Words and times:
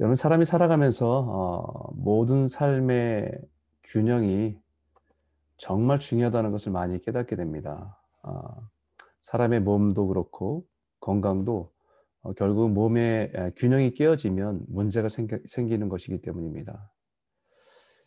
여러분 0.00 0.14
사람이 0.14 0.44
살아가면서 0.44 1.18
어, 1.28 1.92
모든 1.94 2.48
삶의 2.48 3.30
균형이 3.84 4.56
정말 5.58 5.98
중요하다는 5.98 6.50
것을 6.50 6.72
많이 6.72 7.00
깨닫게 7.00 7.36
됩니다. 7.36 8.00
어, 8.22 8.68
사람의 9.20 9.60
몸도 9.60 10.08
그렇고 10.08 10.66
건강도 10.98 11.72
어, 12.22 12.32
결국 12.32 12.70
몸의 12.70 13.32
균형이 13.56 13.92
깨어지면 13.92 14.64
문제가 14.68 15.08
생겨, 15.08 15.38
생기는 15.46 15.88
것이기 15.88 16.22
때문입니다. 16.22 16.90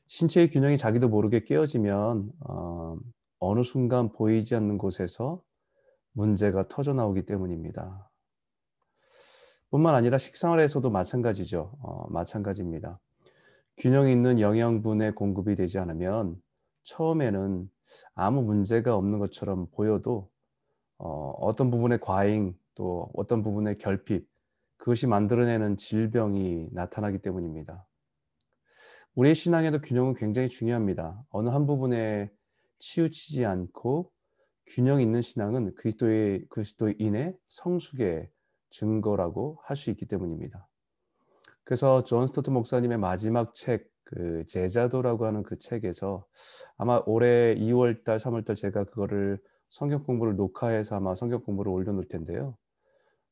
신체의 0.08 0.50
균형이 0.50 0.78
자기도 0.78 1.08
모르게 1.08 1.44
깨어지면 1.44 2.32
어, 2.48 2.98
어느 3.40 3.64
순간 3.64 4.12
보이지 4.12 4.56
않는 4.56 4.78
곳에서 4.78 5.42
문제가 6.14 6.68
터져 6.68 6.94
나오기 6.94 7.26
때문입니다. 7.26 8.10
뿐만 9.76 9.94
아니라 9.94 10.18
식생활에서도 10.18 10.90
마찬가지죠. 10.90 11.78
어, 11.82 12.08
마찬가지입니다. 12.10 12.98
균형 13.76 14.08
있는 14.08 14.40
영양분의 14.40 15.16
공급이 15.16 15.58
되지 15.58 15.80
않으면 15.80 16.38
처음에는 16.84 17.70
아무 18.14 18.42
문제가 18.44 18.96
없는 18.96 19.20
것처럼 19.20 19.68
보여도 19.72 20.30
어, 20.98 21.32
어떤 21.42 21.72
부분의 21.72 22.00
과잉 22.00 22.56
또 22.76 23.10
어떤 23.16 23.44
부분의 23.44 23.78
결핍 23.78 24.26
그것이 24.78 25.08
만들어내는 25.08 25.76
질병이 25.76 26.70
나타나기 26.72 27.18
때문입니다. 27.18 27.86
우리의 29.16 29.36
신앙에도 29.36 29.82
균형은 29.82 30.14
굉장히 30.14 30.48
중요합니다. 30.48 31.22
어느 31.32 31.50
한 31.50 31.68
부분에 31.68 32.32
치우치지 32.80 33.44
않고 33.44 34.10
균형 34.68 35.02
있는 35.02 35.22
신앙은 35.22 35.76
그리스도의 35.76 36.46
그리스도인의 36.48 37.36
성숙의 37.50 38.30
증거라고 38.72 39.60
할 39.64 39.76
수 39.78 39.90
있기 39.92 40.06
때문입니다. 40.06 40.68
그래서 41.64 42.04
존 42.04 42.28
스토트 42.28 42.50
목사님의 42.52 42.98
마지막 43.00 43.54
책, 43.56 43.90
그 44.04 44.46
제자도라고 44.48 45.26
하는 45.26 45.44
그 45.44 45.58
책에서 45.58 46.26
아마 46.78 47.02
올해 47.08 47.56
2월달, 47.56 48.18
3월달 48.20 48.56
제가 48.56 48.84
그거를 48.86 49.40
성경 49.70 50.04
공부를 50.04 50.36
녹화해서 50.36 50.96
아마 50.96 51.16
성경 51.16 51.42
공부를 51.44 51.72
올려놓을 51.72 52.08
텐데요. 52.08 52.56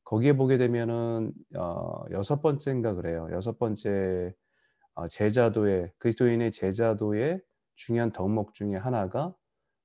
거기에 0.04 0.36
보게 0.36 0.58
되면은 0.58 1.32
어, 1.56 2.04
여섯 2.10 2.42
번째인가 2.42 2.94
그래요. 2.94 3.28
여섯 3.32 3.58
번째 3.58 4.34
어, 4.94 5.08
제자도의 5.08 5.92
그리스도인의 5.98 6.50
제자도의 6.52 7.40
중요한 7.76 8.12
덕목 8.12 8.54
중에 8.54 8.76
하나가 8.76 9.34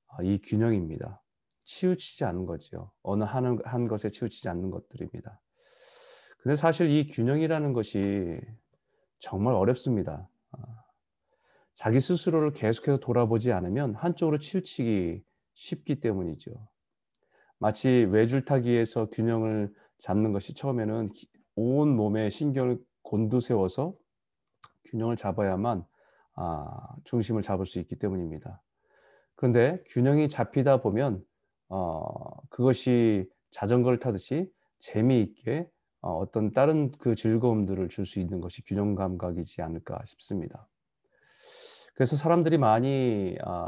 어, 0.08 0.24
이 0.24 0.40
균형입니다. 0.42 1.22
치우치지 1.70 2.26
않는 2.26 2.48
거죠. 2.48 2.92
어느 3.04 3.24
한, 3.24 3.60
한 3.64 3.88
것에 3.88 4.10
치우치지 4.10 4.50
않는 4.50 4.72
것들입니다. 4.72 5.40
근데 6.40 6.56
사실 6.56 6.90
이 6.90 7.06
균형이라는 7.08 7.74
것이 7.74 8.40
정말 9.20 9.54
어렵습니다. 9.54 10.28
아, 10.52 10.58
자기 11.76 12.00
스스로를 12.00 12.54
계속해서 12.54 13.00
돌아보지 13.00 13.52
않으면 13.52 13.94
한쪽으로 13.94 14.40
치우치기 14.40 15.24
쉽기 15.54 16.00
때문이죠. 16.00 16.52
마치 17.60 17.90
외줄타기에서 17.90 19.12
균형을 19.12 19.72
잡는 20.00 20.32
것이 20.32 20.56
처음에는 20.56 21.10
온 21.56 21.96
몸에 21.96 22.32
신경을 22.32 22.80
곤두세워서 23.04 23.94
균형을 24.86 25.18
잡아야만 25.18 25.86
아, 26.36 26.96
중심을 27.04 27.44
잡을 27.44 27.68
수 27.68 27.78
있기 27.80 28.00
때문입니다. 28.00 28.64
그런데 29.36 29.84
균형이 29.88 30.30
잡히다 30.30 30.82
보면 30.82 31.24
어, 31.70 32.42
그것이 32.50 33.30
자전거를 33.52 34.00
타듯이 34.00 34.52
재미있게 34.80 35.70
어, 36.02 36.18
어떤 36.18 36.52
다른 36.54 36.92
그 36.94 37.16
즐거움들을 37.16 37.90
줄 37.90 38.06
수 38.06 38.20
있는 38.20 38.42
것이 38.42 38.64
균형 38.64 38.96
감각이지 38.96 39.62
않을까 39.62 40.02
싶습니다. 40.06 40.68
그래서 41.94 42.16
사람들이 42.16 42.58
많이 42.58 43.38
어, 43.46 43.68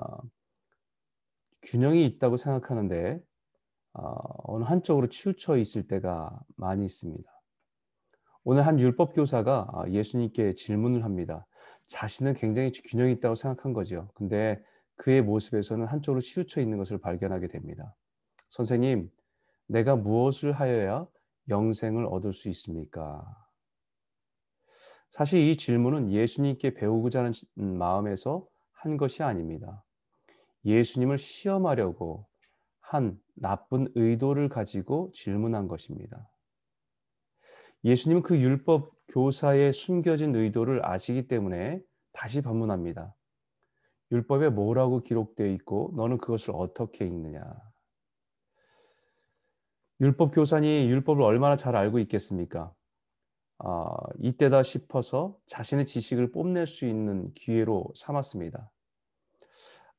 균형이 1.64 2.06
있다고 2.06 2.38
생각하는데 2.38 3.22
어, 3.94 4.16
어느 4.44 4.64
한쪽으로 4.64 5.08
치우쳐 5.08 5.58
있을 5.58 5.88
때가 5.88 6.40
많이 6.56 6.86
있습니다. 6.86 7.30
오늘 8.44 8.66
한 8.66 8.80
율법 8.80 9.14
교사가 9.14 9.68
아, 9.74 9.90
예수님께 9.90 10.56
질문을 10.56 11.04
합니다. 11.04 11.46
자신은 11.88 12.34
굉장히 12.36 12.72
균형이 12.72 13.12
있다고 13.14 13.36
생각한 13.36 13.74
거죠. 13.74 14.10
근데 14.16 14.64
그의 14.96 15.22
모습에서는 15.22 15.86
한쪽으로 15.86 16.22
치우쳐 16.22 16.62
있는 16.62 16.78
것을 16.78 17.00
발견하게 17.00 17.48
됩니다. 17.48 17.96
선생님, 18.50 19.10
내가 19.68 19.96
무엇을 19.96 20.52
하여야 20.52 21.08
영생을 21.50 22.06
얻을 22.06 22.34
수 22.34 22.50
있습니까? 22.50 23.26
사실 25.10 25.40
이 25.40 25.58
질문은 25.58 26.10
예수님께 26.10 26.74
배우고자 26.74 27.20
하는 27.20 27.34
음, 27.60 27.78
마음에서 27.78 28.48
한 28.72 28.98
것이 28.98 29.24
아닙니다. 29.24 29.84
예수님을 30.66 31.18
시험하려고 31.18 32.28
한 32.80 33.20
나쁜 33.34 33.92
의도를 33.96 34.50
가지고 34.50 35.12
질문한 35.14 35.68
것입니다. 35.68 36.30
예수님은 37.84 38.22
그 38.22 38.40
율법 38.40 38.92
교사의 39.10 39.74
숨겨진 39.74 40.36
의도를 40.36 40.86
아시기 40.86 41.28
때문에 41.28 41.82
다시 42.14 42.42
반문합니다. 42.42 43.16
율법에 44.12 44.50
뭐라고 44.50 45.02
기록되어 45.02 45.48
있고 45.48 45.94
너는 45.96 46.18
그것을 46.18 46.54
어떻게 46.56 47.06
읽느냐? 47.06 47.44
율법 50.02 50.34
교사니 50.34 50.90
율법을 50.90 51.24
얼마나 51.24 51.56
잘 51.56 51.76
알고 51.76 52.00
있겠습니까? 52.00 52.74
아, 53.60 53.90
이때다 54.20 54.64
싶어서 54.64 55.38
자신의 55.46 55.86
지식을 55.86 56.32
뽐낼 56.32 56.66
수 56.66 56.88
있는 56.88 57.32
기회로 57.36 57.92
삼았습니다. 57.96 58.72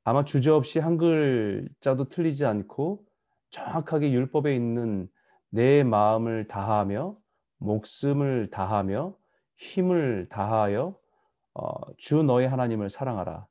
아마 0.04 0.24
주저없이 0.24 0.80
한 0.80 0.96
글자도 0.98 2.08
틀리지 2.08 2.44
않고 2.44 3.04
정확하게 3.50 4.10
율법에 4.10 4.54
있는 4.54 5.08
내 5.50 5.84
마음을 5.84 6.48
다하며 6.48 7.16
목숨을 7.58 8.50
다하며 8.50 9.14
힘을 9.56 10.28
다하여 10.28 10.98
어, 11.54 11.94
주 11.96 12.22
너의 12.24 12.48
하나님을 12.48 12.90
사랑하라. 12.90 13.46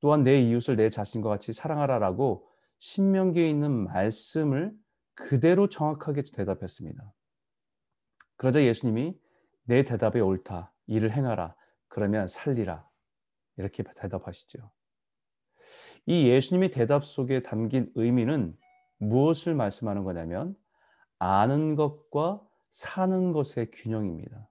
또한 0.00 0.22
내 0.22 0.40
이웃을 0.40 0.76
내 0.76 0.90
자신과 0.90 1.28
같이 1.28 1.52
사랑하라라고 1.52 2.48
신명기에 2.78 3.48
있는 3.48 3.84
말씀을 3.84 4.72
그대로 5.14 5.68
정확하게 5.68 6.22
대답했습니다. 6.32 7.12
그러자 8.36 8.62
예수님이 8.62 9.18
내 9.64 9.82
대답이 9.82 10.20
옳다. 10.20 10.72
이를 10.86 11.10
행하라. 11.10 11.54
그러면 11.88 12.28
살리라. 12.28 12.88
이렇게 13.56 13.82
대답하시죠. 13.82 14.70
이 16.06 16.28
예수님의 16.28 16.70
대답 16.70 17.04
속에 17.04 17.42
담긴 17.42 17.90
의미는 17.94 18.56
무엇을 18.98 19.54
말씀하는 19.54 20.04
거냐면 20.04 20.56
아는 21.18 21.74
것과 21.74 22.40
사는 22.70 23.32
것의 23.32 23.70
균형입니다. 23.72 24.48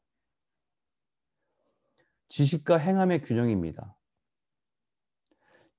지식과 2.29 2.77
행함의 2.77 3.21
균형입니다. 3.21 3.96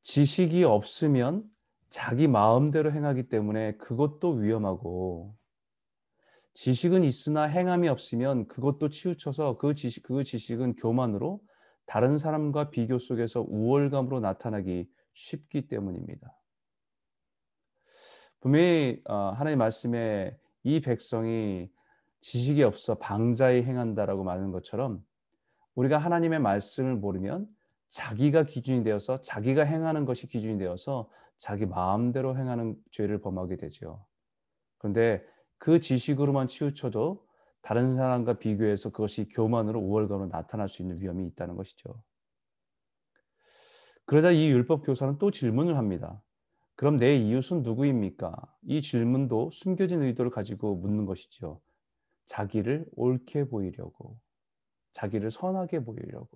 지식이 0.09 0.65
없으면 0.65 1.45
자기 1.91 2.29
마음대로 2.29 2.91
행하기 2.93 3.29
때문에 3.29 3.77
그것도 3.77 4.37
위험하고 4.37 5.37
지식은 6.55 7.05
있으나 7.05 7.43
행함이 7.43 7.89
없으면 7.89 8.49
그것도 8.49 8.89
치우쳐서 8.89 9.59
그 9.59 9.75
지식 9.75 10.05
그 10.05 10.25
지식은 10.25 10.77
교만으로 10.77 11.43
다른 11.85 12.17
사람과 12.17 12.71
비교 12.71 12.99
속에서 12.99 13.45
우월감으로 13.47 14.21
나타나기 14.21 14.89
쉽기 15.13 15.69
때문입니다. 15.69 16.35
분명히 18.41 19.03
어, 19.05 19.35
하나님 19.37 19.59
말씀에 19.59 20.35
이 20.63 20.81
백성이 20.81 21.69
지식이 22.23 22.63
없어 22.63 22.97
방자히 22.97 23.63
행한다라고 23.63 24.25
말하는 24.25 24.53
것처럼 24.53 25.05
우리가 25.75 25.99
하나님의 25.99 26.39
말씀을 26.39 26.97
모르면 26.97 27.58
자기가 27.91 28.45
기준이 28.45 28.85
되어서 28.85 29.21
자기가 29.21 29.65
행하는 29.65 30.05
것이 30.05 30.27
기준이 30.27 30.59
되어서 30.59 31.11
자기 31.37 31.67
마음대로 31.67 32.37
행하는 32.37 32.77
죄를 32.91 33.21
범하게 33.21 33.57
되죠. 33.57 34.05
그런데 34.79 35.25
그 35.59 35.81
지식으로만 35.81 36.49
치우쳐도 36.49 37.27
다른 37.63 37.93
사람과 37.93 38.35
비교해서 38.35 38.91
그것이 38.91 39.29
교만으로 39.29 39.81
우월감으로 39.81 40.29
나타날 40.29 40.69
수 40.69 40.83
있는 40.83 41.01
위험이 41.01 41.27
있다는 41.27 41.57
것이죠. 41.57 42.03
그러자 44.05 44.31
이 44.31 44.49
율법 44.51 44.87
교사는 44.87 45.19
또 45.19 45.31
질문을 45.31 45.77
합니다. 45.77 46.23
그럼 46.77 46.97
내 46.97 47.17
이웃은 47.17 47.63
누구입니까? 47.63 48.35
이 48.63 48.81
질문도 48.81 49.51
숨겨진 49.51 50.03
의도를 50.03 50.31
가지고 50.31 50.77
묻는 50.77 51.07
것이죠. 51.07 51.61
자기를 52.27 52.87
옳게 52.95 53.49
보이려고, 53.49 54.19
자기를 54.93 55.31
선하게 55.31 55.85
보이려고. 55.85 56.29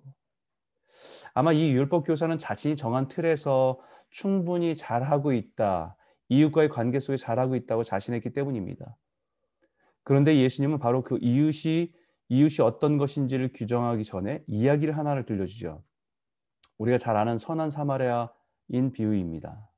아마 1.33 1.51
이 1.51 1.71
율법 1.71 2.05
교사는 2.05 2.37
자신이 2.37 2.75
정한 2.75 3.07
틀에서 3.07 3.79
충분히 4.09 4.75
잘하고 4.75 5.33
있다. 5.33 5.95
이웃과의 6.29 6.69
관계 6.69 6.99
속에 6.99 7.17
잘하고 7.17 7.55
있다고 7.55 7.83
자신했기 7.83 8.33
때문입니다. 8.33 8.95
그런데 10.03 10.37
예수님은 10.37 10.79
바로 10.79 11.03
그 11.03 11.17
이웃이 11.21 11.93
이웃이 12.29 12.65
어떤 12.65 12.97
것인지를 12.97 13.51
규정하기 13.53 14.03
전에 14.03 14.43
이야기를 14.47 14.97
하나를 14.97 15.25
들려주죠. 15.25 15.83
우리가 16.77 16.97
잘 16.97 17.15
아는 17.15 17.37
선한 17.37 17.69
사마리아인 17.69 18.91
비유입니다. 18.93 19.69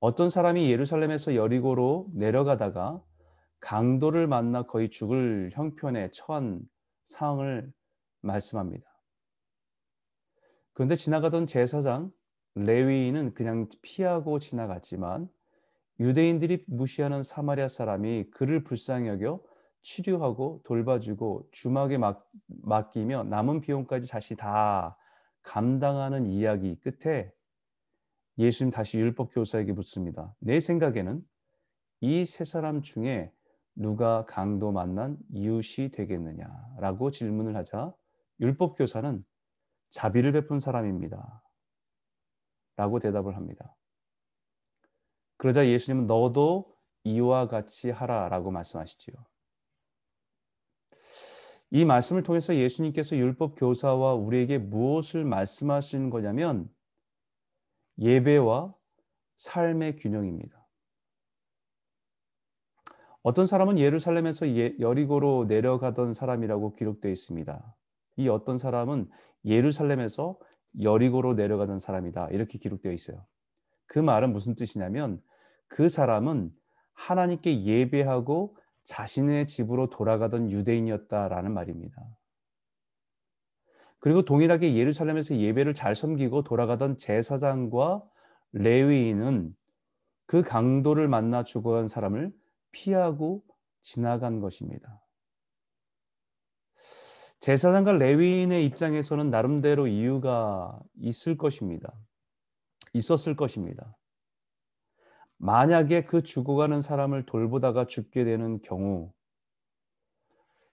어떤 0.00 0.30
사람이 0.30 0.70
예루살렘에서 0.70 1.34
여리고로 1.34 2.08
내려가다가 2.14 3.02
강도를 3.60 4.26
만나 4.26 4.62
거의 4.62 4.88
죽을 4.88 5.50
형편에 5.52 6.10
처한 6.12 6.60
상황을 7.04 7.72
말씀합니다. 8.20 8.95
그런데 10.76 10.94
지나가던 10.94 11.46
제사장 11.46 12.12
레위인은 12.54 13.32
그냥 13.32 13.66
피하고 13.80 14.38
지나갔지만 14.38 15.26
유대인들이 16.00 16.64
무시하는 16.66 17.22
사마리아 17.22 17.66
사람이 17.66 18.24
그를 18.30 18.62
불쌍히 18.62 19.08
여겨 19.08 19.42
치료하고 19.80 20.60
돌봐주고 20.64 21.48
주막에 21.50 21.96
맡, 21.96 22.28
맡기며 22.46 23.24
남은 23.24 23.62
비용까지 23.62 24.06
자신이 24.06 24.36
다 24.36 24.98
감당하는 25.40 26.26
이야기 26.26 26.78
끝에 26.80 27.32
예수님 28.36 28.70
다시 28.70 28.98
율법 28.98 29.32
교사에게 29.32 29.72
묻습니다. 29.72 30.34
내 30.40 30.60
생각에는 30.60 31.22
이 32.02 32.26
세 32.26 32.44
사람 32.44 32.82
중에 32.82 33.32
누가 33.74 34.26
강도 34.26 34.72
만난 34.72 35.16
이웃이 35.32 35.90
되겠느냐라고 35.90 37.10
질문을 37.10 37.56
하자 37.56 37.94
율법 38.40 38.76
교사는 38.76 39.24
자비를 39.90 40.32
베푼 40.32 40.60
사람입니다. 40.60 41.42
라고 42.76 42.98
대답을 42.98 43.36
합니다. 43.36 43.74
그러자 45.38 45.66
예수님은 45.66 46.06
너도 46.06 46.76
이와 47.04 47.48
같이 47.48 47.90
하라 47.90 48.28
라고 48.28 48.50
말씀하시지요. 48.50 49.14
이 51.70 51.84
말씀을 51.84 52.22
통해서 52.22 52.54
예수님께서 52.54 53.16
율법 53.16 53.56
교사와 53.56 54.14
우리에게 54.14 54.58
무엇을 54.58 55.24
말씀하시는 55.24 56.10
거냐면 56.10 56.70
예배와 57.98 58.74
삶의 59.36 59.96
균형입니다. 59.96 60.66
어떤 63.22 63.44
사람은 63.46 63.78
예루살렘에서 63.78 64.46
예, 64.50 64.76
여리고로 64.78 65.46
내려가던 65.48 66.12
사람이라고 66.12 66.76
기록되어 66.76 67.10
있습니다. 67.10 67.74
이 68.16 68.28
어떤 68.28 68.58
사람은 68.58 69.08
예루살렘에서 69.44 70.38
여리고로 70.80 71.34
내려가던 71.34 71.78
사람이다. 71.78 72.28
이렇게 72.30 72.58
기록되어 72.58 72.92
있어요. 72.92 73.24
그 73.86 73.98
말은 73.98 74.32
무슨 74.32 74.54
뜻이냐면 74.54 75.22
그 75.68 75.88
사람은 75.88 76.50
하나님께 76.94 77.62
예배하고 77.62 78.56
자신의 78.84 79.46
집으로 79.46 79.90
돌아가던 79.90 80.50
유대인이었다라는 80.50 81.52
말입니다. 81.52 81.96
그리고 83.98 84.22
동일하게 84.22 84.76
예루살렘에서 84.76 85.36
예배를 85.36 85.74
잘 85.74 85.94
섬기고 85.94 86.44
돌아가던 86.44 86.96
제사장과 86.96 88.04
레위인은 88.52 89.54
그 90.26 90.42
강도를 90.42 91.08
만나 91.08 91.42
죽어간 91.42 91.88
사람을 91.88 92.32
피하고 92.72 93.42
지나간 93.80 94.40
것입니다. 94.40 95.00
제사장과 97.40 97.92
레위인의 97.92 98.64
입장에서는 98.66 99.30
나름대로 99.30 99.86
이유가 99.86 100.78
있을 100.96 101.36
것입니다. 101.36 101.92
있었을 102.92 103.36
것입니다. 103.36 103.96
만약에 105.38 106.04
그 106.04 106.22
죽어가는 106.22 106.80
사람을 106.80 107.26
돌보다가 107.26 107.86
죽게 107.86 108.24
되는 108.24 108.60
경우 108.62 109.12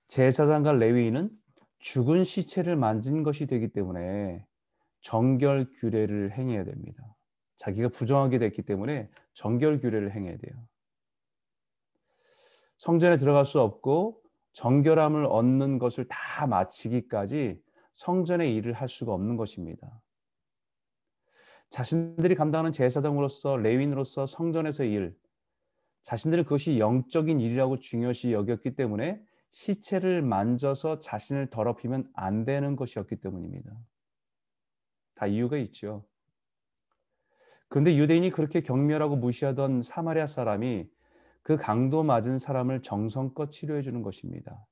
제사장과 0.08 0.74
레위인은 0.74 1.30
죽은 1.80 2.24
시체를 2.24 2.78
만진 2.78 3.24
것이 3.24 3.46
되기 3.46 3.68
때문에 3.68 4.46
정결 5.02 5.72
규례를 5.74 6.32
행해야 6.32 6.64
됩니다. 6.64 7.04
자기가 7.58 7.90
부정하게 7.90 8.40
됐기 8.40 8.62
때문에 8.62 9.10
정결 9.34 9.80
규례를 9.80 10.16
행해야 10.16 10.38
돼요. 10.38 10.68
성전에 12.78 13.18
들어갈 13.18 13.46
수 13.46 13.60
없고 13.60 14.23
정결함을 14.54 15.26
얻는 15.26 15.80
것을 15.80 16.08
다 16.08 16.48
마치기까지 16.48 17.60
성전의 17.94 18.56
일을 18.56 18.74
할 18.74 18.88
수가 18.88 19.14
없는 19.14 19.36
것입니다. 19.36 20.02
자신들이 21.70 22.36
감당하는 22.36 22.72
제사장으로서 22.72 23.58
레윈으로서 23.58 24.26
성전에서 24.26 24.84
일, 24.84 25.16
자신들은 26.04 26.44
그것이 26.44 26.80
영적인 26.80 27.40
일이라고 27.40 27.80
중요시 27.80 28.32
여겼기 28.32 28.76
때문에 28.76 29.24
시체를 29.50 30.22
만져서 30.22 31.00
자신을 31.00 31.50
더럽히면 31.50 32.10
안 32.14 32.46
되는 32.46 32.76
것이었기 32.76 33.18
때문입니다. 33.18 33.72
다 35.16 35.28
이유가 35.28 35.58
있죠. 35.58 36.06
그런데 37.70 37.96
유대인이 37.96 38.30
그렇게 38.30 38.62
경멸하고 38.62 39.16
무시하던 39.16 39.82
사마리아 39.82 40.28
사람이 40.28 40.88
그 41.44 41.58
강도 41.58 42.04
맞은 42.04 42.38
사람을 42.38 42.82
정성껏 42.82 43.52
치료해 43.52 43.82
주는 43.82 44.02
것입니다. 44.02 44.66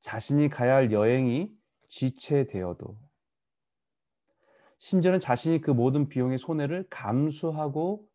자신이 0.00 0.48
가야 0.48 0.76
할 0.76 0.92
여행이 0.92 1.50
지체되어도 1.88 2.98
심지어는 4.76 5.18
자신이 5.18 5.60
그 5.60 5.70
모든 5.70 6.08
비용의 6.08 6.38
손해를 6.38 6.86
감수하고 6.88 8.06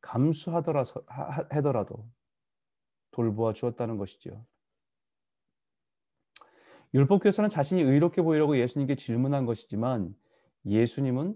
감수하더라도 0.00 2.08
돌보아 3.10 3.52
주었다는 3.52 3.98
것이죠. 3.98 4.46
율법교사는 6.94 7.50
자신이 7.50 7.82
의롭게 7.82 8.22
보이려고 8.22 8.56
예수님께 8.56 8.94
질문한 8.94 9.44
것이지만 9.44 10.14
예수님은 10.64 11.34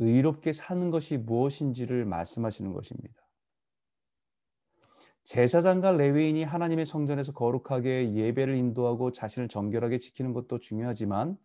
의롭게 0.00 0.52
사는 0.52 0.90
것이 0.90 1.18
무엇인지를 1.18 2.06
말씀하시는 2.06 2.72
것입니다. 2.72 3.27
제사장과 5.28 5.90
레위인이 5.90 6.42
하나님의 6.42 6.86
성전에서 6.86 7.32
거룩하게 7.32 8.14
예배를 8.14 8.54
인도하고 8.54 9.12
자신을 9.12 9.48
정결하게 9.48 9.98
지키는 9.98 10.32
것도 10.32 10.58
중요하지만 10.58 11.36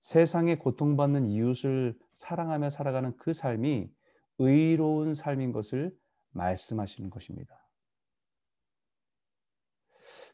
세상에 0.00 0.56
고통받는 0.56 1.26
이웃을 1.26 1.96
사랑하며 2.10 2.70
살아가는 2.70 3.16
그 3.18 3.34
삶이 3.34 3.88
의로운 4.38 5.14
삶인 5.14 5.52
것을 5.52 5.96
말씀하시는 6.32 7.08
것입니다. 7.08 7.64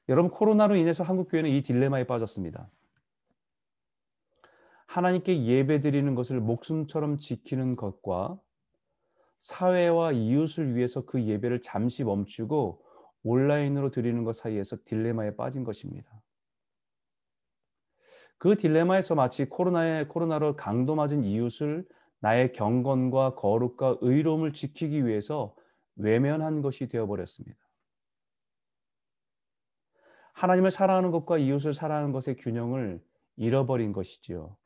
여러분 0.08 0.30
코로나로 0.30 0.74
인해서 0.76 1.04
한국 1.04 1.28
교회는 1.30 1.50
이 1.50 1.60
딜레마에 1.60 2.04
빠졌습니다. 2.04 2.70
하나님께 4.86 5.44
예배드리는 5.44 6.14
것을 6.14 6.40
목숨처럼 6.40 7.18
지키는 7.18 7.76
것과 7.76 8.40
사회와 9.38 10.12
이웃을 10.12 10.74
위해서 10.74 11.04
그 11.04 11.22
예배를 11.22 11.60
잠시 11.60 12.04
멈추고 12.04 12.84
온라인으로 13.22 13.90
드리는 13.90 14.24
것 14.24 14.34
사이에서 14.34 14.76
딜레마에 14.84 15.36
빠진 15.36 15.64
것입니다. 15.64 16.22
그 18.38 18.56
딜레마에서 18.56 19.14
마치 19.14 19.46
코로나에 19.46 20.06
코로나로 20.06 20.56
강도 20.56 20.94
맞은 20.94 21.24
이웃을 21.24 21.86
나의 22.20 22.52
경건과 22.52 23.34
거룩과 23.34 23.98
의로움을 24.00 24.52
지키기 24.52 25.06
위해서 25.06 25.54
외면한 25.96 26.62
것이 26.62 26.88
되어 26.88 27.06
버렸습니다. 27.06 27.58
하나님을 30.32 30.70
사랑하는 30.70 31.10
것과 31.10 31.38
이웃을 31.38 31.74
사랑하는 31.74 32.12
것의 32.12 32.36
균형을 32.36 33.02
잃어버린 33.36 33.92
것이지요. 33.92 34.56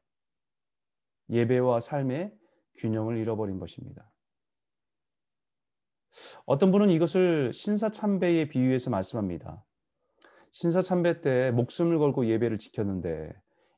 예배와 1.30 1.80
삶의 1.80 2.36
균형을 2.74 3.16
잃어버린 3.16 3.58
것입니다. 3.58 4.11
어떤 6.46 6.70
분은 6.72 6.90
이것을 6.90 7.52
신사참배에 7.52 8.48
비유해서 8.48 8.90
말씀합니다. 8.90 9.64
신사참배 10.52 11.20
때 11.20 11.50
목숨을 11.52 11.98
걸고 11.98 12.26
예배를 12.26 12.58
지켰는데 12.58 13.32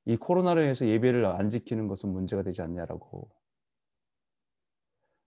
이 0.07 0.17
코로나로 0.17 0.62
인해서 0.62 0.87
예배를 0.87 1.25
안 1.26 1.49
지키는 1.49 1.88
것은 1.88 2.11
문제가 2.11 2.43
되지 2.43 2.62
않냐라고. 2.62 3.31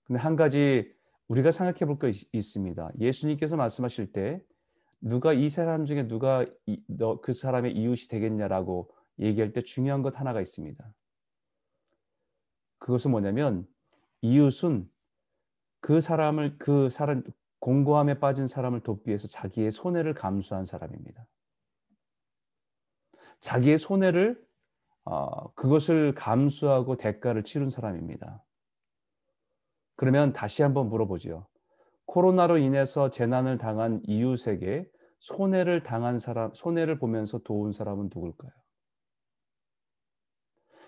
근데 0.04 0.20
한 0.20 0.36
가지 0.36 0.94
우리가 1.28 1.52
생각해 1.52 1.80
볼거 1.86 2.12
있습니다. 2.32 2.92
예수님께서 3.00 3.58
말씀하실 3.58 4.12
때 4.12 4.42
누가 5.02 5.34
이 5.34 5.50
사람 5.50 5.86
중에 5.86 6.08
누가 6.08 6.46
너그 6.88 7.34
사람의 7.34 7.74
이웃이 7.74 8.08
되겠냐라고 8.10 8.90
얘기할 9.20 9.52
때 9.54 9.62
중요한 9.62 10.02
것 10.02 10.20
하나가 10.20 10.42
있습니다. 10.42 10.94
그것은 12.80 13.12
뭐냐면 13.12 13.68
이웃은 14.22 14.90
그 15.80 16.02
사람을 16.02 16.58
그 16.58 16.90
사람 16.90 17.24
공고함에 17.60 18.20
빠진 18.20 18.48
사람을 18.48 18.82
돕기 18.82 19.08
위해서 19.10 19.28
자기의 19.28 19.72
손해를 19.72 20.14
감수한 20.14 20.66
사람입니다. 20.66 21.26
자기의 23.40 23.78
손해를 23.78 24.46
어, 25.04 25.52
그것을 25.54 26.14
감수하고 26.16 26.98
대가를 26.98 27.44
치른 27.44 27.70
사람입니다. 27.70 28.44
그러면 29.96 30.34
다시 30.34 30.62
한번 30.64 30.90
물어보죠. 30.90 31.48
코로나로 32.06 32.58
인해서 32.58 33.10
재난을 33.10 33.58
당한 33.58 34.02
이웃에게 34.06 34.90
손해를 35.20 35.84
당한 35.84 36.20
사람, 36.20 36.54
손해를 36.54 37.00
보면서 37.00 37.40
도운 37.40 37.72
사람은 37.72 38.10
누굴까요? 38.14 38.52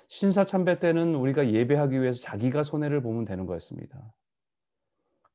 신사참배 0.10 0.79
때는 0.79 1.15
우리가 1.15 1.51
예배하기 1.51 2.01
위해서 2.01 2.19
자기가 2.22 2.63
손해를 2.63 3.01
보면 3.01 3.25
되는 3.25 3.46
거였습니다. 3.46 4.13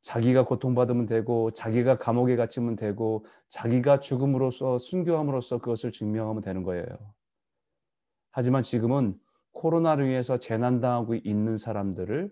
자기가 0.04 0.44
고통받으면 0.44 1.06
되고 1.06 1.50
자기가 1.50 1.96
감옥에 1.96 2.37
갇히면 2.37 2.76
되고 2.76 3.25
자기가 3.49 4.00
죽음으로써 4.00 4.76
순교함으로써 4.76 5.58
그것을 5.58 5.92
증명하면 5.92 6.42
되는 6.42 6.62
거예요. 6.62 6.84
하지만 8.30 8.62
지금은 8.62 9.18
코로나를 9.52 10.06
위해서 10.06 10.38
재난당하고 10.38 11.14
있는 11.14 11.56
사람들을 11.56 12.30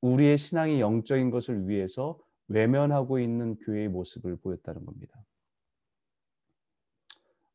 우리의 0.00 0.38
신앙이 0.38 0.80
영적인 0.80 1.30
것을 1.30 1.68
위해서 1.68 2.20
외면하고 2.46 3.18
있는 3.18 3.56
교회의 3.56 3.88
모습을 3.88 4.36
보였다는 4.36 4.86
겁니다. 4.86 5.20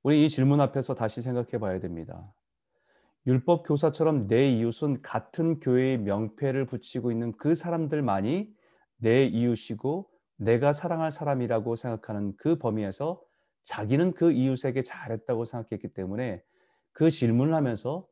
우리 0.01 0.25
이 0.25 0.29
질문 0.29 0.59
앞에서 0.59 0.93
다시 0.93 1.21
생각해 1.21 1.57
봐야 1.59 1.79
됩니다. 1.79 2.33
율법 3.27 3.65
교사처럼 3.65 4.27
내 4.27 4.49
이웃은 4.49 5.01
같은 5.01 5.61
교회의 5.61 5.99
명패를 5.99 6.65
붙이고 6.65 7.13
있는 7.13 7.31
그 7.37 7.55
사람들만이 7.55 8.53
내 9.03 9.25
이웃이고 9.25 10.09
내가 10.37 10.71
사랑할 10.71 11.11
사람이라고 11.11 11.75
생각하는 11.75 12.35
그 12.37 12.57
범위에서 12.57 13.21
자기는 13.63 14.13
그 14.13 14.31
이웃에게 14.31 14.81
잘했다고 14.81 15.43
생각했기 15.43 15.89
때문에 15.89 16.41
그 16.93 17.09
질문을 17.09 17.53
하면서 17.53 18.07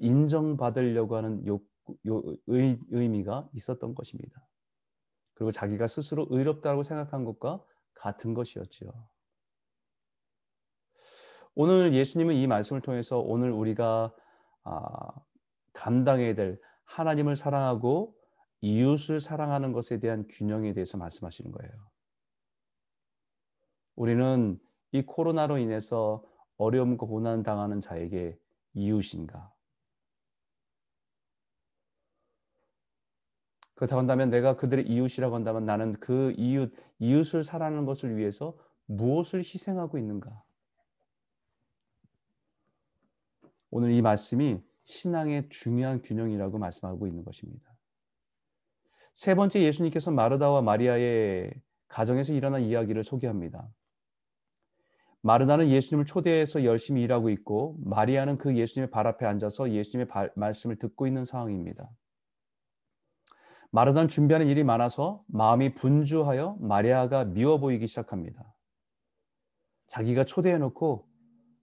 인정받으려고 0.00 1.16
하는 1.16 1.46
요, 1.46 1.60
요 2.06 2.22
의, 2.46 2.78
의미가 2.90 3.48
있었던 3.54 3.94
것입니다. 3.94 4.46
그리고 5.34 5.50
자기가 5.50 5.86
스스로 5.86 6.26
의롭다고 6.28 6.82
생각한 6.82 7.24
것과 7.24 7.64
같은 7.94 8.34
것이었지요. 8.34 8.90
오늘 11.54 11.94
예수님은 11.94 12.34
이 12.34 12.46
말씀을 12.46 12.82
통해서 12.82 13.18
오늘 13.18 13.50
우리가 13.50 14.14
아, 14.64 15.10
감당해야 15.72 16.34
될 16.34 16.60
하나님을 16.84 17.36
사랑하고 17.36 18.14
이웃을 18.64 19.20
사랑하는 19.20 19.72
것에 19.72 20.00
대한 20.00 20.26
균형에 20.26 20.72
대해서 20.72 20.96
말씀하시는 20.96 21.52
거예요. 21.52 21.70
우리는 23.94 24.58
이 24.92 25.02
코로나로 25.02 25.58
인해서 25.58 26.24
어려움과 26.56 27.04
고난 27.04 27.42
당하는 27.42 27.82
자에게 27.82 28.38
이웃인가? 28.72 29.52
그렇다고 33.74 33.98
한다면 33.98 34.30
내가 34.30 34.56
그들의 34.56 34.88
이웃이라고 34.88 35.34
한다면 35.34 35.66
나는 35.66 35.92
그 36.00 36.32
이웃, 36.38 36.72
이웃을 37.00 37.44
사랑하는 37.44 37.84
것을 37.84 38.16
위해서 38.16 38.56
무엇을 38.86 39.40
희생하고 39.40 39.98
있는가? 39.98 40.42
오늘 43.70 43.90
이 43.90 44.00
말씀이 44.00 44.58
신앙의 44.84 45.50
중요한 45.50 46.00
균형이라고 46.00 46.56
말씀하고 46.56 47.06
있는 47.06 47.24
것입니다. 47.24 47.73
세 49.14 49.36
번째 49.36 49.62
예수님께서 49.62 50.10
마르다와 50.10 50.60
마리아의 50.62 51.52
가정에서 51.86 52.32
일어난 52.32 52.62
이야기를 52.62 53.04
소개합니다. 53.04 53.68
마르다는 55.20 55.68
예수님을 55.68 56.04
초대해서 56.04 56.64
열심히 56.64 57.02
일하고 57.02 57.30
있고 57.30 57.78
마리아는 57.84 58.38
그 58.38 58.56
예수님의 58.56 58.90
발 58.90 59.06
앞에 59.06 59.24
앉아서 59.24 59.70
예수님의 59.70 60.08
발, 60.08 60.32
말씀을 60.34 60.76
듣고 60.76 61.06
있는 61.06 61.24
상황입니다. 61.24 61.88
마르다는 63.70 64.08
준비하는 64.08 64.48
일이 64.48 64.64
많아서 64.64 65.22
마음이 65.28 65.74
분주하여 65.74 66.58
마리아가 66.60 67.24
미워 67.24 67.58
보이기 67.58 67.86
시작합니다. 67.86 68.52
자기가 69.86 70.24
초대해 70.24 70.58
놓고 70.58 71.08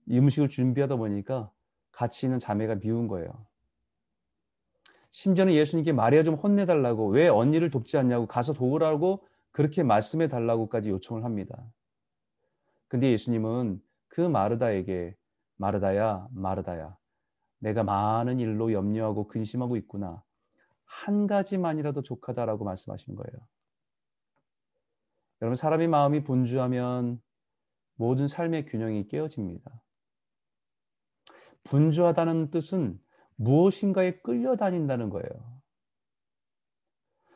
이 0.06 0.18
음식을 0.18 0.48
준비하다 0.48 0.96
보니까 0.96 1.52
같이 1.92 2.26
있는 2.26 2.38
자매가 2.38 2.76
미운 2.76 3.08
거예요. 3.08 3.46
심지어는 5.12 5.52
예수님께 5.52 5.92
마리아 5.92 6.22
좀 6.22 6.34
혼내달라고 6.34 7.08
왜 7.08 7.28
언니를 7.28 7.70
돕지 7.70 7.98
않냐고 7.98 8.26
가서 8.26 8.54
도우라고 8.54 9.26
그렇게 9.52 9.82
말씀해 9.82 10.28
달라고까지 10.28 10.88
요청을 10.90 11.24
합니다. 11.24 11.62
근데 12.88 13.10
예수님은 13.12 13.80
그 14.08 14.22
마르다에게 14.22 15.14
마르다야, 15.56 16.26
마르다야, 16.32 16.96
내가 17.58 17.84
많은 17.84 18.40
일로 18.40 18.72
염려하고 18.72 19.28
근심하고 19.28 19.76
있구나. 19.76 20.22
한 20.84 21.26
가지만이라도 21.26 22.02
족하다라고 22.02 22.64
말씀하시는 22.64 23.16
거예요. 23.16 23.48
여러분, 25.40 25.56
사람의 25.56 25.88
마음이 25.88 26.24
분주하면 26.24 27.20
모든 27.96 28.28
삶의 28.28 28.66
균형이 28.66 29.08
깨어집니다. 29.08 29.70
분주하다는 31.64 32.50
뜻은 32.50 32.98
무엇인가에 33.36 34.20
끌려다닌다는 34.20 35.10
거예요. 35.10 35.28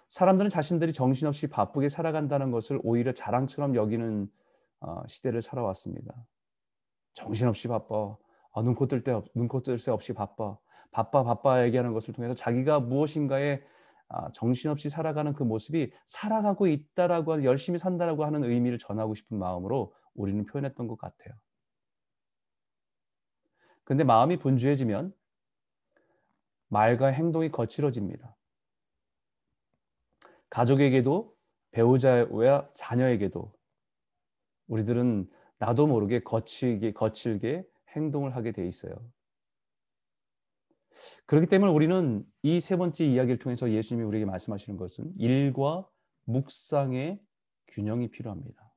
사람들은 0.08 0.50
자신들이 0.50 0.92
정신없이 0.92 1.48
바쁘게 1.48 1.88
살아간다는 1.88 2.50
것을 2.50 2.80
오히려 2.82 3.12
자랑처럼 3.12 3.74
여기는 3.74 4.30
어, 4.80 5.02
시대를 5.08 5.42
살아왔습니다. 5.42 6.14
정신없이 7.14 7.68
바빠. 7.68 8.16
아, 8.52 8.62
눈코 8.62 8.86
뜰 8.86 9.02
때 9.02 9.20
눈코 9.34 9.62
뜰 9.62 9.78
새 9.78 9.90
없이 9.90 10.12
바빠. 10.12 10.56
바빠 10.90 11.24
바빠 11.24 11.64
얘기하는 11.64 11.92
것을 11.92 12.14
통해서 12.14 12.34
자기가 12.34 12.80
무엇인가에 12.80 13.62
아, 14.08 14.30
정신없이 14.32 14.88
살아가는 14.88 15.32
그 15.32 15.42
모습이 15.42 15.92
살아가고 16.04 16.68
있다라고 16.68 17.32
하는 17.32 17.44
열심히 17.44 17.78
산다라고 17.78 18.24
하는 18.24 18.44
의미를 18.44 18.78
전하고 18.78 19.14
싶은 19.14 19.38
마음으로 19.38 19.92
우리는 20.14 20.46
표현했던 20.46 20.86
것 20.86 20.96
같아요. 20.96 21.34
근데 23.84 24.04
마음이 24.04 24.36
분주해지면 24.38 25.12
말과 26.68 27.08
행동이 27.08 27.50
거칠어집니다. 27.50 28.36
가족에게도 30.50 31.34
배우자와 31.72 32.70
자녀에게도 32.74 33.52
우리들은 34.68 35.30
나도 35.58 35.86
모르게 35.86 36.20
거칠게 36.20 36.92
거칠게 36.92 37.64
행동을 37.90 38.34
하게 38.36 38.52
돼 38.52 38.66
있어요. 38.66 38.94
그렇기 41.26 41.46
때문에 41.46 41.70
우리는 41.72 42.24
이 42.42 42.60
세 42.60 42.76
번째 42.76 43.04
이야기를 43.04 43.38
통해서 43.38 43.70
예수님이 43.70 44.06
우리에게 44.06 44.24
말씀하시는 44.24 44.78
것은 44.78 45.12
일과 45.18 45.86
묵상의 46.24 47.20
균형이 47.68 48.10
필요합니다. 48.10 48.72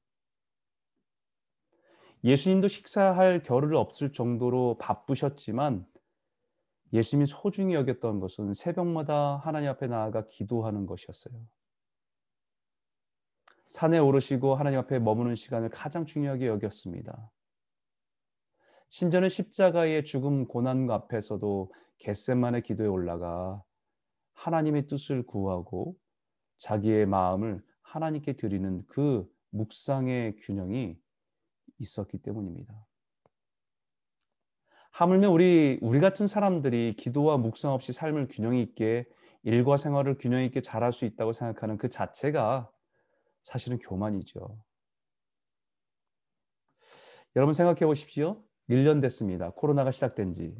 예수님도 2.23 2.67
식사할 2.67 3.43
겨를 3.43 3.75
없을 3.75 4.11
정도로 4.11 4.77
바쁘셨지만 4.79 5.87
예수님이 6.93 7.27
소중히 7.27 7.75
여겼던 7.75 8.19
것은 8.19 8.53
새벽마다 8.53 9.37
하나님 9.37 9.69
앞에 9.69 9.87
나아가 9.87 10.27
기도하는 10.27 10.85
것이었어요. 10.85 11.39
산에 13.67 13.99
오르시고 13.99 14.55
하나님 14.55 14.79
앞에 14.79 14.97
머무는 14.97 15.35
시간을 15.35 15.69
가장 15.69 16.05
중요하게 16.05 16.47
여겼습니다. 16.47 17.31
심지어는 18.89 19.29
십자가의 19.29 20.03
죽음 20.03 20.47
고난 20.47 20.89
앞에서도 20.89 21.71
겟셋만의 21.99 22.63
기도에 22.63 22.87
올라가 22.87 23.63
하나님의 24.33 24.87
뜻을 24.87 25.23
구하고 25.25 25.95
자기의 26.57 27.05
마음을 27.05 27.63
하나님께 27.81 28.33
드리는 28.33 28.83
그 28.87 29.31
묵상의 29.51 30.37
균형이 30.37 30.97
있었기 31.77 32.17
때문입니다. 32.19 32.88
하물며 34.99 35.31
우리 35.31 35.79
우리 35.81 36.01
같은 36.01 36.27
사람들이 36.27 36.93
기도와 36.97 37.37
묵상 37.37 37.71
없이 37.71 37.93
삶을 37.93 38.27
균형 38.29 38.57
있게 38.57 39.05
일과 39.43 39.77
생활을 39.77 40.17
균형 40.17 40.43
있게 40.43 40.59
잘할 40.59 40.91
수 40.91 41.05
있다고 41.05 41.31
생각하는 41.31 41.77
그 41.77 41.87
자체가 41.87 42.69
사실은 43.45 43.79
교만이죠. 43.79 44.61
여러분 47.37 47.53
생각해 47.53 47.85
보십시오. 47.85 48.43
1년 48.69 49.01
됐습니다. 49.01 49.51
코로나가 49.51 49.89
시작된 49.89 50.33
지. 50.33 50.53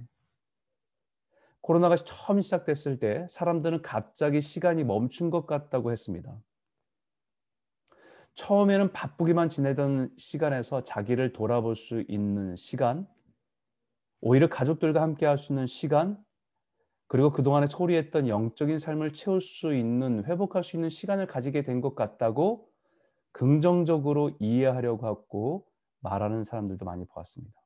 코로나가 1.59 1.97
처음 1.97 2.39
시작됐을 2.39 2.97
때 2.97 3.27
사람들은 3.29 3.81
갑자기 3.81 4.39
시간이 4.39 4.85
멈춘 4.85 5.31
것 5.31 5.47
같다고 5.47 5.91
했습니다. 5.91 6.33
처음에는 8.35 8.93
바쁘기만 8.93 9.49
지내던 9.49 10.11
시간에서 10.15 10.85
자기를 10.85 11.33
돌아볼 11.33 11.75
수 11.75 12.05
있는 12.07 12.55
시간, 12.55 13.05
오히려 14.21 14.49
가족들과 14.49 15.01
함께 15.01 15.25
할 15.25 15.37
수 15.37 15.53
있는 15.53 15.65
시간, 15.65 16.23
그리고 17.07 17.31
그동안에 17.31 17.65
소리했던 17.67 18.27
영적인 18.27 18.79
삶을 18.79 19.13
채울 19.13 19.41
수 19.41 19.73
있는, 19.73 20.25
회복할 20.25 20.63
수 20.63 20.75
있는 20.75 20.89
시간을 20.89 21.27
가지게 21.27 21.63
된 21.63 21.81
것 21.81 21.95
같다고 21.95 22.69
긍정적으로 23.31 24.31
이해하려고 24.39 25.05
하고 25.05 25.67
말하는 26.01 26.43
사람들도 26.43 26.85
많이 26.85 27.05
보았습니다. 27.05 27.59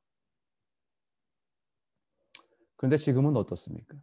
그런데 2.76 2.96
지금은 2.96 3.36
어떻습니까? 3.36 3.96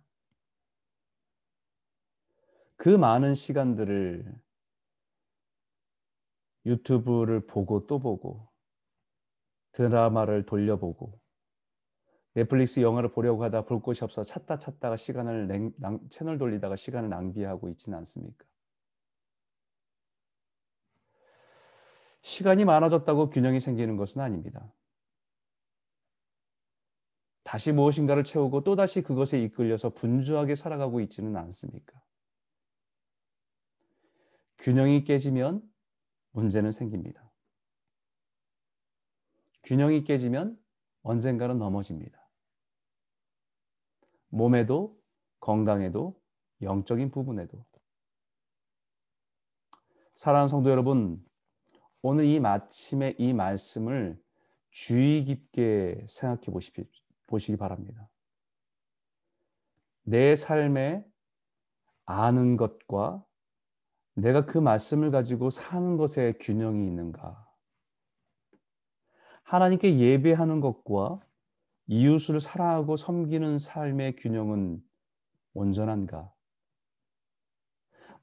그 2.75 2.89
많은 2.89 3.35
시간들을 3.35 4.41
유튜브를 6.65 7.45
보고 7.45 7.85
또 7.87 7.99
보고 7.99 8.49
드라마를 9.71 10.45
돌려보고 10.45 11.20
넷플릭스 12.33 12.79
영화를 12.79 13.11
보려고 13.11 13.43
하다 13.43 13.65
볼 13.65 13.81
곳이 13.81 14.03
없어 14.03 14.23
찾다 14.23 14.57
찾다가 14.57 14.95
시간을 14.95 15.47
냉, 15.47 15.73
낭, 15.77 15.99
채널 16.09 16.37
돌리다가 16.37 16.75
시간을 16.75 17.09
낭비하고 17.09 17.69
있지는 17.69 17.97
않습니까? 17.99 18.45
시간이 22.21 22.65
많아졌다고 22.65 23.31
균형이 23.31 23.59
생기는 23.59 23.97
것은 23.97 24.21
아닙니다. 24.21 24.71
다시 27.43 27.71
무엇인가를 27.71 28.23
채우고 28.23 28.63
또다시 28.63 29.01
그것에 29.01 29.41
이끌려서 29.41 29.89
분주하게 29.89 30.55
살아가고 30.55 31.01
있지는 31.01 31.35
않습니까? 31.35 32.01
균형이 34.59 35.03
깨지면 35.03 35.61
문제는 36.31 36.71
생깁니다. 36.71 37.29
균형이 39.63 40.03
깨지면 40.03 40.57
언젠가는 41.01 41.57
넘어집니다. 41.57 42.20
몸에도 44.31 44.97
건강에도 45.39 46.19
영적인 46.61 47.11
부분에도 47.11 47.63
사랑하는 50.13 50.49
성도 50.49 50.69
여러분, 50.69 51.23
오늘 52.03 52.25
이 52.25 52.39
마침의 52.39 53.15
이 53.17 53.33
말씀을 53.33 54.21
주의 54.69 55.23
깊게 55.25 56.05
생각해 56.07 56.45
보십시오. 56.51 56.83
보시기 57.27 57.57
바랍니다. 57.57 58.07
내 60.03 60.35
삶에 60.35 61.03
아는 62.05 62.57
것과 62.57 63.25
내가 64.13 64.45
그 64.45 64.57
말씀을 64.57 65.09
가지고 65.09 65.49
사는 65.49 65.97
것에 65.97 66.33
균형이 66.39 66.85
있는가? 66.85 67.47
하나님께 69.43 69.97
예배하는 69.97 70.61
것과 70.61 71.19
이웃을 71.93 72.39
사랑하고 72.39 72.95
섬기는 72.95 73.59
삶의 73.59 74.15
균형은 74.15 74.81
온전한가? 75.53 76.33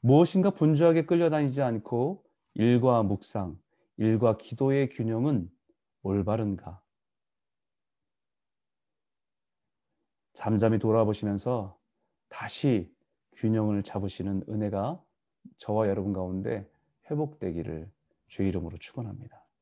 무엇인가 0.01 0.49
분주하게 0.49 1.05
끌려다니지 1.05 1.61
않고 1.61 2.25
일과 2.55 3.03
묵상, 3.03 3.61
일과 3.99 4.39
기도의 4.39 4.89
균형은 4.89 5.51
올바른가? 6.01 6.81
잠잠히 10.33 10.79
돌아보시면서 10.79 11.79
다시 12.31 12.91
균형을 13.35 13.83
잡으시는 13.83 14.45
은혜가 14.49 15.05
저와 15.59 15.89
여러분 15.89 16.15
가운데 16.15 16.67
회복되기를 17.11 17.93
주의 18.29 18.49
이름으로 18.49 18.79
축원합니다. 18.79 19.38